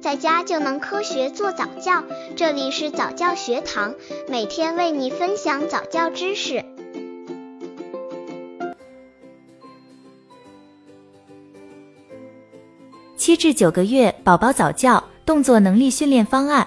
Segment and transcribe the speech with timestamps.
[0.00, 2.02] 在家就能科学做早教。
[2.34, 3.94] 这里是早教学堂，
[4.28, 6.64] 每天为你分享早教知识。
[13.14, 16.66] 七至九个月宝宝早教动作能力训练方案。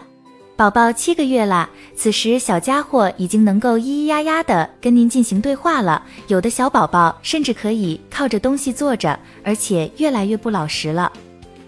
[0.55, 6.05] 宝宝七个月啦，此时小家伙已经能够咿咿呀呀的跟您进行对话了。
[6.27, 11.11] 有的小宝宝甚至可以靠着东西坐着，而且越来越不老实了。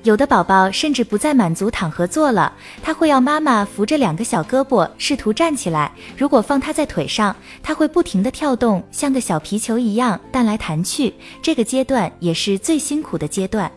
[0.06, 5.92] 有的宝宝甚至不再满足躺和坐了，他会要妈妈扶着两个小胳膊，试图站起来。
[6.16, 11.12] 如果放他在腿上，他会不停地跳动，像个小皮球一样弹来弹去。
[11.42, 13.70] 这个阶段也是最辛苦的阶段。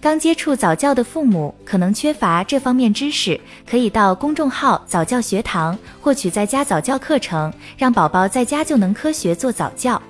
[0.00, 10.00] 刚接触早教的父母可能缺乏这方面知识，可以到公众号早教学堂获取在家早教课程，让宝宝在家就能科学做早教。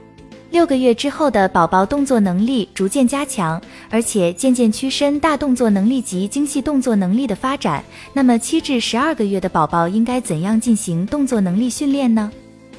[0.51, 3.61] 六个月之后的宝宝动作能力逐渐加强，
[3.91, 7.85] 而且渐渐屈伸大动作能力及精细动作能力的发展。
[8.13, 12.30] 那么七至十二个月的宝宝应该怎样进行动作能力训练呢？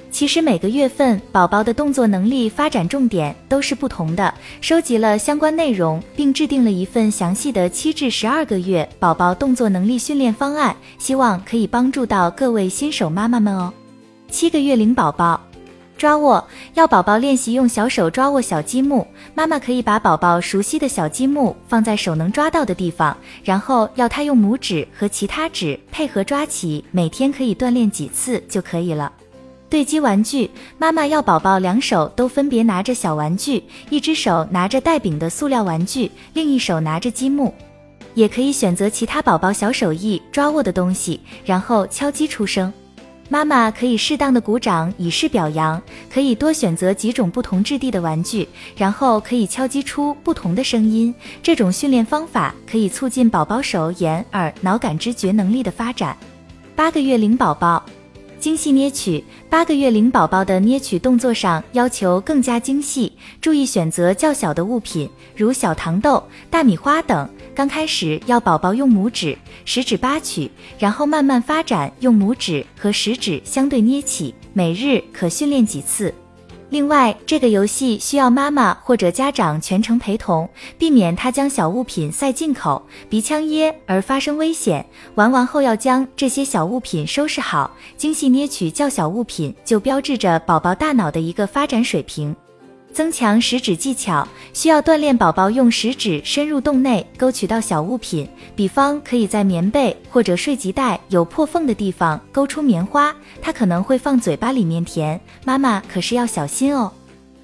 [0.09, 13.71] 其实每个月份宝宝的动作能力发展重点都是不同的，收集了相关内容，并制定了一份详细的七至十二个月宝宝动作能力训练方案，希望可以帮助到各位新手妈妈们哦。
[14.29, 15.39] 七个月龄宝宝
[15.97, 29.11] 抓握，要宝宝练习用小手抓握小积木，妈妈可以把宝宝熟悉的小积木放在手能抓到的地方，然后要他用拇指和其他指配合抓起，每天可以锻炼几次就可以了。
[29.69, 37.53] 对击玩具，妈妈要宝宝两手都分别拿着小玩具，一只手拿着带柄的塑料玩具，另一手拿着积木。
[38.13, 42.71] 也可以选择其他宝宝小手艺抓握的东西，然后敲击出声。
[43.29, 51.13] 妈妈可以适当的鼓掌以示表扬，可以多选择几种不同质地的玩具，然后可以敲击出不同的声音。
[51.43, 56.17] 这种训练方法可以促进宝宝手眼耳脑感知觉能力的发展。
[56.75, 57.83] 八个月龄宝宝。
[58.39, 63.11] 精细捏取，八个月龄宝宝的捏取动作上要求更加精细，
[63.41, 67.27] 注意选择较小的物品，如小糖豆、大米花等。
[67.55, 76.13] 刚开始要宝宝用拇指、食指扒取，然后慢慢发展用拇指和食指相对捏起，每日可训练几次。
[76.69, 84.85] 另外，这个游戏需要妈妈或者家长全程陪同，避免他将小物品塞进口、鼻腔噎而发生危险。
[85.15, 87.71] 玩完后要将这些小物品收拾好。
[87.95, 92.35] 精细捏取较小物品，就标志着宝宝大脑的一个发展水平。
[92.93, 106.91] 增强食指技巧，需要锻炼宝宝用食指深入洞内勾取到小物品，比方可以在棉被或者睡及袋有破缝的地方勾出棉花，它可能会放嘴巴里面填，妈妈可是要小心哦。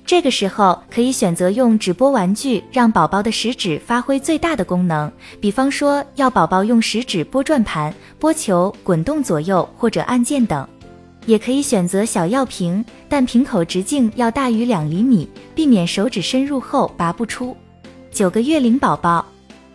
[0.06, 5.10] 这个时候可以选择用指拨玩具，让宝宝的食指发挥最大的功能，
[5.40, 10.68] 比方说要宝宝用食指拨转盘、拨球、滚动左右或者按键等。
[11.26, 17.56] 也可以选择小药瓶，但瓶口直径要大于两厘米，避免手指深入后拔不出。
[18.12, 19.26] 九个月龄宝宝，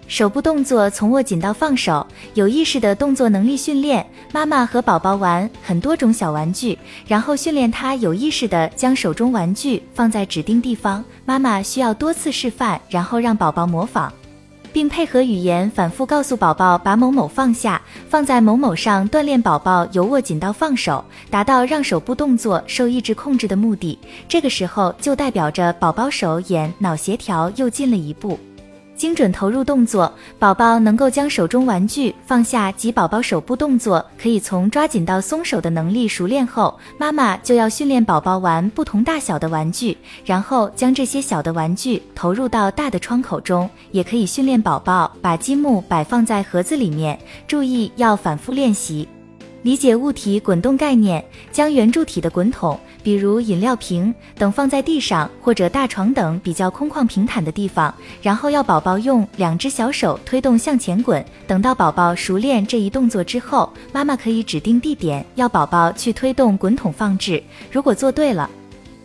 [0.06, 4.06] 手部动作从握紧到放手，有意识的动作能力训练。
[4.32, 11.02] 妈妈和宝宝玩很多种小玩具，然后训练他有意识的将手中玩具放在指定地方。
[11.24, 14.12] 妈妈需要多次示范，然后让宝宝模仿。
[14.72, 23.98] 并配合语言反复告诉宝宝把某某放下，放在某某上，锻炼宝宝由握紧到放手，达到让手部动作受意志控制的目的。
[24.28, 28.38] 这个时候就代表着宝宝手眼脑协调又进了一步。
[28.98, 47.16] 精准投入动作，宝宝能够将手中玩具放下及宝宝手部动作可以从抓紧到松手的能力熟练后，妈妈就要训练宝宝玩不同大小的玩具，然后将这些小的玩具投入到大的窗口中，也可以训练宝宝把积木摆放在盒子里面。
[47.46, 49.06] 注意要反复练习。
[49.62, 61.24] 理解物体滚动概念，将圆柱体的滚筒，比如饮料瓶等放在地上或者大床等比较空旷平坦的地方，然后要宝宝用两只小手推动向前滚。
[61.46, 67.42] 等到宝宝熟练这一动作之后，妈妈可以指定地点，要宝宝去推动滚筒放置。
[67.70, 68.50] 如果做对了，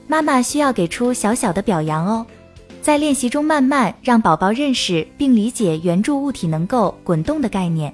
[0.08, 2.26] 妈妈需要给出小小的表扬哦。
[2.82, 7.94] 在练习中，慢慢让宝宝认识并理解圆柱物体能够滚动的概念。